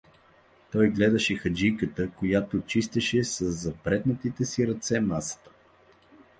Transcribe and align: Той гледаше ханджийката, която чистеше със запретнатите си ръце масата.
Той 0.71 0.89
гледаше 0.89 1.35
ханджийката, 1.35 2.09
която 2.11 2.61
чистеше 2.61 3.23
със 3.23 3.61
запретнатите 3.63 4.45
си 4.45 4.67
ръце 4.67 4.99
масата. 4.99 5.51